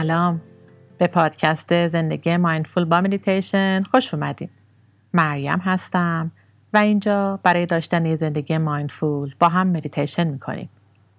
سلام. 0.00 0.40
به 0.98 1.06
پادکست 1.06 1.88
زندگی 1.88 2.36
mindful 2.36 2.84
با 2.84 3.00
مدیتیشن 3.00 3.82
خوش 3.82 4.14
اومدین. 4.14 4.48
مریم 5.14 5.58
هستم 5.58 6.30
و 6.72 6.78
اینجا 6.78 7.40
برای 7.42 7.66
داشتن 7.66 8.16
زندگی 8.16 8.58
mindful 8.58 9.34
با 9.40 9.48
هم 9.48 9.66
مدیتیشن 9.66 10.26
می‌کنیم. 10.26 10.70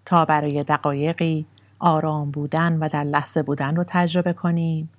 تا 0.05 0.25
برای 0.25 0.63
دقایقی 0.63 1.45
آرام 1.79 2.31
بودن 2.31 2.77
و 2.77 2.89
در 2.89 3.03
لحظه 3.03 3.43
بودن 3.43 3.75
رو 3.75 3.83
تجربه 3.87 4.33
کنیم 4.33 4.89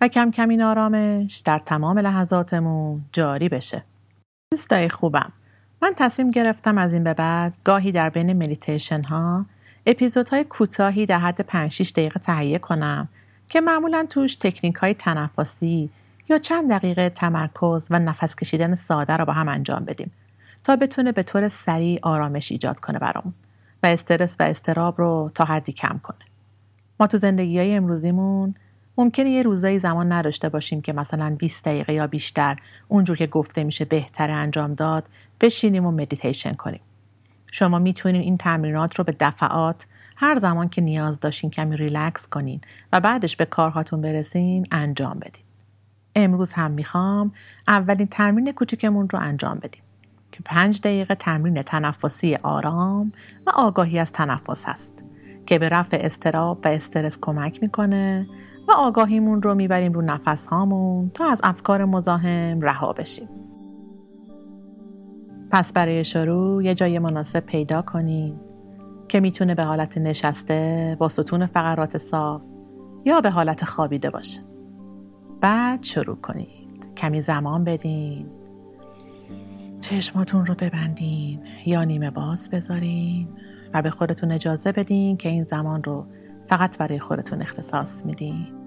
و 0.00 0.08
کم 0.08 0.30
کم 0.30 0.48
این 0.48 0.62
آرامش 0.62 1.36
در 1.36 1.58
تمام 1.58 1.98
لحظاتمون 1.98 3.04
جاری 3.12 3.48
بشه. 3.48 3.84
دوستای 4.52 4.88
خوبم 4.88 5.32
من 5.82 5.92
تصمیم 5.96 6.30
گرفتم 6.30 6.78
از 6.78 6.92
این 6.92 7.04
به 7.04 7.14
بعد 7.14 7.58
گاهی 7.64 7.92
در 7.92 8.10
بین 8.10 8.32
مدیتیشن 8.32 9.02
ها 9.02 9.46
اپیزودهای 9.86 10.44
کوتاهی 10.44 11.06
در 11.06 11.18
حد 11.18 11.40
5 11.40 11.72
6 11.72 11.90
دقیقه 11.90 12.20
تهیه 12.20 12.58
کنم 12.58 13.08
که 13.48 13.60
معمولا 13.60 14.06
توش 14.10 14.34
تکنیک 14.34 14.74
های 14.74 14.94
تنفسی 14.94 15.90
یا 16.28 16.38
چند 16.38 16.70
دقیقه 16.70 17.10
تمرکز 17.10 17.86
و 17.90 17.98
نفس 17.98 18.34
کشیدن 18.34 18.74
ساده 18.74 19.16
را 19.16 19.24
با 19.24 19.32
هم 19.32 19.48
انجام 19.48 19.84
بدیم 19.84 20.10
تا 20.64 20.76
بتونه 20.76 21.12
به 21.12 21.22
طور 21.22 21.48
سریع 21.48 21.98
آرامش 22.02 22.52
ایجاد 22.52 22.80
کنه 22.80 22.98
برامون 22.98 23.34
و 23.82 23.86
استرس 23.86 24.36
و 24.40 24.42
استراب 24.42 24.98
رو 24.98 25.30
تا 25.34 25.44
حدی 25.44 25.72
کم 25.72 26.00
کنه. 26.02 26.18
ما 27.00 27.06
تو 27.06 27.16
زندگی 27.16 27.58
های 27.58 27.74
امروزیمون 27.74 28.54
ممکنه 28.98 29.30
یه 29.30 29.42
روزایی 29.42 29.78
زمان 29.78 30.12
نداشته 30.12 30.48
باشیم 30.48 30.80
که 30.80 30.92
مثلا 30.92 31.36
20 31.38 31.64
دقیقه 31.64 31.92
یا 31.92 32.06
بیشتر 32.06 32.56
اونجور 32.88 33.16
که 33.16 33.26
گفته 33.26 33.64
میشه 33.64 33.84
بهتر 33.84 34.30
انجام 34.30 34.74
داد 34.74 35.08
بشینیم 35.40 35.86
و 35.86 35.90
مدیتیشن 35.90 36.52
کنیم. 36.52 36.80
شما 37.50 37.78
می‌تونین 37.78 38.22
این 38.22 38.36
تمرینات 38.36 38.94
رو 38.94 39.04
به 39.04 39.16
دفعات 39.20 39.86
هر 40.20 40.38
زمان 40.38 40.68
که 40.68 40.80
نیاز 40.80 41.20
داشتین 41.20 41.50
کمی 41.50 41.76
ریلکس 41.76 42.26
کنین 42.26 42.60
و 42.92 43.00
بعدش 43.00 43.36
به 43.36 43.44
کارهاتون 43.44 44.00
برسین 44.00 44.66
انجام 44.70 45.18
بدین. 45.18 45.44
امروز 46.16 46.52
هم 46.52 46.70
می‌خوام 46.70 47.32
اولین 47.68 48.06
تمرین 48.06 48.52
کوچکمون 48.52 49.08
رو 49.08 49.18
انجام 49.18 49.58
بدیم 49.58 49.82
که 50.32 50.40
پنج 50.44 50.80
دقیقه 50.80 51.14
تمرین 51.14 51.62
تنفسی 51.62 52.34
آرام 52.34 53.12
و 53.46 53.50
آگاهی 53.54 53.98
از 53.98 54.12
تنفس 54.12 54.64
هست 54.64 54.94
که 55.46 55.58
به 55.58 55.68
رفع 55.68 55.98
اضطراب 56.00 56.60
و 56.64 56.68
استرس 56.68 57.18
کمک 57.20 57.62
می‌کنه 57.62 58.26
و 58.68 58.72
آگاهیمون 58.72 59.42
رو 59.42 59.54
می‌بریم 59.54 59.92
رو 59.92 60.02
نفس 60.02 60.46
هامون 60.46 61.10
تا 61.14 61.30
از 61.30 61.40
افکار 61.44 61.84
مزاحم 61.84 62.60
رها 62.60 62.92
بشیم. 62.92 63.28
پس 65.50 65.72
برای 65.72 66.04
شروع 66.04 66.64
یه 66.64 66.74
جای 66.74 66.98
مناسب 66.98 67.40
پیدا 67.40 67.82
کنین 67.82 68.47
که 69.08 69.20
می‌تونه 69.20 69.54
به 69.54 69.64
حالت 69.64 69.98
نشسته 69.98 70.96
با 70.98 71.08
ستون 71.08 71.46
فقرات 71.46 71.98
صاف 71.98 72.42
یا 73.04 73.20
به 73.20 73.30
حالت 73.30 73.64
خوابیده 73.64 74.10
باشه. 74.10 74.40
بعد 75.40 75.82
شروع 75.82 76.16
کنید. 76.16 76.94
کمی 76.96 77.20
زمان 77.20 77.64
بدین. 77.64 78.26
چشماتون 79.80 80.46
رو 80.46 80.54
ببندین 80.54 81.40
یا 81.66 81.84
نیمه 81.84 82.10
باز 82.10 82.50
بذارین 82.50 83.28
و 83.74 83.82
به 83.82 83.90
خودتون 83.90 84.32
اجازه 84.32 84.72
بدین 84.72 85.16
که 85.16 85.28
این 85.28 85.44
زمان 85.44 85.82
رو 85.82 86.06
فقط 86.46 86.78
برای 86.78 86.98
خودتون 86.98 87.42
اختصاص 87.42 88.06
میدین. 88.06 88.57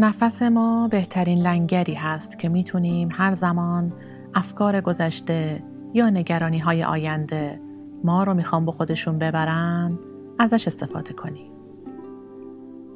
نفس 0.00 0.42
ما 0.42 0.88
بهترین 0.88 1.38
لنگری 1.38 1.94
هست 1.94 2.38
که 2.38 2.48
می‌تونیم 2.48 3.08
هر 3.12 3.32
زمان 3.32 3.92
افکار 4.34 4.80
گذشته 4.80 5.62
یا 5.94 6.10
نگرانی 6.10 6.58
های 6.58 6.84
آینده 6.84 7.60
ما 8.04 8.24
رو 8.24 8.34
می‌خوام 8.34 8.66
به 8.66 8.72
خودشون 8.72 9.18
ببرن 9.18 9.98
ازش 10.38 10.66
استفاده 10.66 11.12
کنیم. 11.12 11.50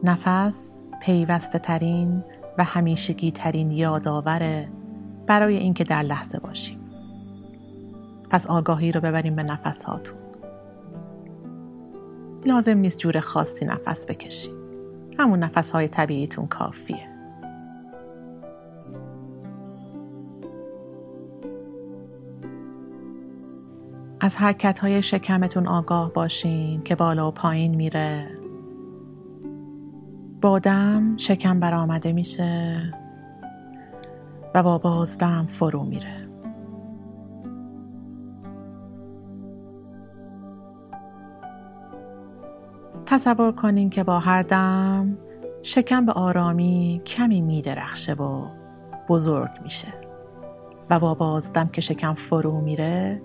نفس 0.02 0.70
پیوسته 1.00 1.58
ترین 1.58 2.24
و 2.58 2.64
همیشگی 2.64 3.30
ترین 3.30 3.70
یادآوره 3.70 4.68
برای 5.26 5.56
اینکه 5.56 5.84
در 5.84 6.02
لحظه 6.02 6.38
باشیم. 6.38 6.78
پس 8.30 8.46
آگاهی 8.46 8.92
رو 8.92 9.00
ببریم 9.00 9.36
به 9.36 9.42
نفس 9.42 9.84
هاتون. 9.84 10.18
لازم 12.46 12.78
نیست 12.78 12.98
جور 12.98 13.20
خاصی 13.20 13.64
نفس 13.64 14.06
بکشیم. 14.06 14.61
همون 15.18 15.38
نفس 15.38 15.70
های 15.70 15.88
طبیعیتون 15.88 16.46
کافیه. 16.46 17.12
از 24.20 24.36
حرکت 24.36 24.78
های 24.78 25.02
شکمتون 25.02 25.66
آگاه 25.66 26.12
باشین 26.12 26.82
که 26.82 26.94
بالا 26.94 27.28
و 27.28 27.30
پایین 27.30 27.74
میره. 27.74 28.30
بادم 30.40 31.16
شکم 31.16 31.60
برآمده 31.60 32.12
میشه 32.12 32.92
و 34.54 34.62
با 34.62 34.78
بازدم 34.78 35.46
فرو 35.46 35.84
میره. 35.84 36.21
تصور 43.06 43.52
کنین 43.52 43.90
که 43.90 44.04
با 44.04 44.18
هر 44.18 44.42
دم 44.42 45.18
شکم 45.62 46.06
به 46.06 46.12
آرامی 46.12 47.02
کمی 47.06 47.40
میدرخشه 47.40 48.12
و 48.12 48.46
بزرگ 49.08 49.50
میشه. 49.62 49.88
و 50.90 50.98
با 50.98 51.14
بازدم 51.14 51.68
که 51.68 51.80
شکم 51.80 52.14
فرو 52.14 52.60
میره 52.60 53.22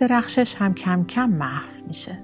درخشش 0.00 0.54
هم 0.54 0.74
کم 0.74 1.04
کم 1.04 1.30
محو 1.30 1.86
میشه. 1.86 2.18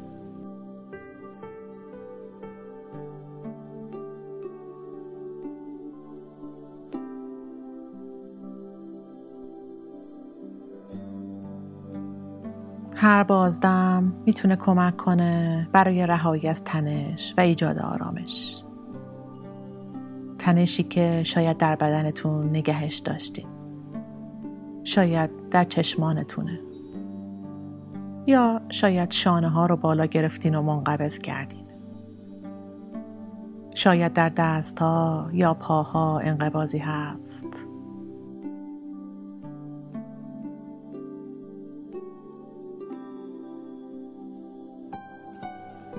هر 13.02 13.22
بازدم 13.22 14.12
می‌تونه 14.26 14.56
کمک 14.56 14.96
کنه 14.96 15.68
برای 15.72 16.06
رهایی 16.06 16.48
از 16.48 16.64
تنش 16.64 17.34
و 17.36 17.40
ایجاد 17.40 17.78
آرامش. 17.78 18.62
تنشی 20.38 20.82
که 20.82 21.22
شاید 21.22 21.56
در 21.56 21.76
بدنتون 21.76 22.48
نگهش 22.48 22.98
داشتید. 22.98 23.46
شاید 24.84 25.30
در 25.50 25.64
چشمانتونه. 25.64 26.60
یا 28.26 28.60
شاید 28.68 29.10
شانه 29.10 29.48
ها 29.48 29.66
رو 29.66 29.76
بالا 29.76 30.06
گرفتین 30.06 30.54
و 30.54 30.62
منقبض 30.62 31.18
کردین. 31.18 31.64
شاید 33.74 34.12
در 34.12 34.28
دست 34.28 34.78
ها 34.78 35.30
یا 35.32 35.54
پاها 35.54 36.18
انقبازی 36.18 36.78
هست. 36.78 37.46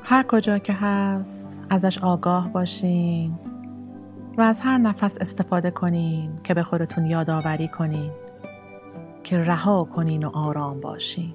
هر 0.06 0.24
کجا 0.24 0.58
که 0.58 0.74
هست 0.74 1.60
ازش 1.70 1.98
آگاه 1.98 2.54
باشین 2.54 3.40
و 4.38 4.42
از 4.42 4.62
هر 4.62 4.78
نفس 4.78 5.18
استفاده 5.22 5.72
کنین 5.72 6.36
که 6.44 6.54
به 6.54 6.64
خودتون 6.64 7.06
یادآوری 7.06 7.68
کنین 7.68 8.12
که 9.24 9.38
رها 9.38 9.84
کنین 9.84 10.24
و 10.24 10.30
آرام 10.30 10.82
باشین. 10.82 11.34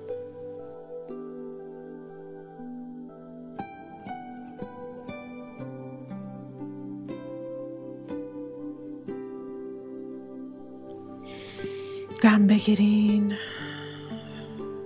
دم 12.23 12.47
بگیرین 12.47 13.35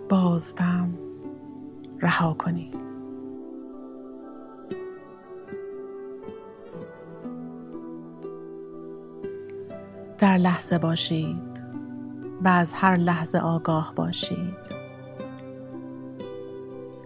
بازدم 0.09 0.99
رها 2.03 2.35
کنین. 2.35 2.92
در 10.23 10.39
لحظه 10.39 10.79
باشید 10.79 11.63
و 12.45 12.49
از 12.49 12.75
هر 12.75 12.97
لحظه 12.97 13.39
آگاه 13.39 13.93
باشید. 13.97 14.57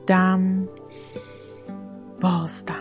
دم 0.06 0.68
بازدم 2.20 2.75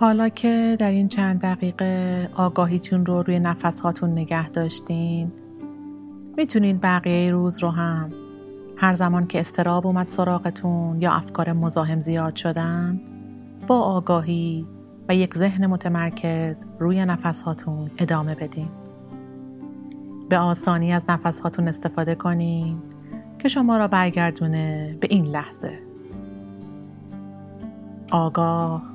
حالا 0.00 0.28
که 0.28 0.76
در 0.78 0.90
این 0.90 1.08
چند 1.08 1.40
دقیقه 1.40 2.28
آگاهیتون 2.34 3.06
رو 3.06 3.22
روی 3.22 3.40
نفس 3.40 3.80
هاتون 3.80 4.10
نگه 4.10 4.48
داشتین 4.48 5.32
می‌تونین 6.36 6.78
بقیه 6.78 7.30
روز 7.30 7.62
رو 7.62 7.70
هم 7.70 8.10
هر 8.76 8.94
زمان 8.94 9.26
که 9.26 9.40
استراب 9.40 9.86
اومد 9.86 10.08
سراغتون 10.08 11.02
یا 11.02 11.12
افکار 11.12 11.52
مزاحم 11.52 12.00
زیاد 12.00 12.36
شدن 12.36 13.00
با 13.66 13.80
آگاهی 13.80 14.66
و 15.08 15.14
یک 15.14 15.34
ذهن 15.34 15.66
متمرکز 15.66 16.56
روی 16.78 17.04
نفس 17.04 17.42
هاتون 17.42 17.90
ادامه 17.98 18.34
بدین. 18.34 18.68
به 20.28 20.38
آسانی 20.38 20.92
از 20.92 21.04
نفس 21.08 21.40
هاتون 21.40 21.68
استفاده 21.68 22.14
کنین 22.14 22.82
که 23.38 23.48
شما 23.48 23.76
را 23.76 23.88
برگردونه 23.88 24.96
به 25.00 25.08
این 25.10 25.26
لحظه. 25.26 25.78
آگاه 28.10 28.89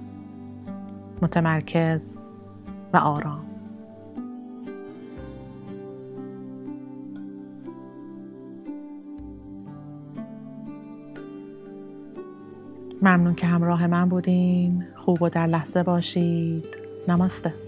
متمرکز 1.22 2.28
و 2.94 2.98
آرام. 2.98 3.46
ممنون 13.02 13.36
که 13.36 13.48
همراه 13.48 13.88
من 13.88 14.10
بودین. 14.10 14.86
خوب 14.96 15.22
و 15.22 15.30
در 15.30 15.48
لحظه 15.48 15.84
باشید. 15.84 16.78
نماسته. 17.08 17.65